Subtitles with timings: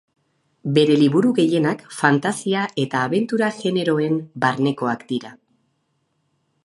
[0.77, 5.35] Bere liburu gehienak fantasia eta abentura generoen barnekoak dira.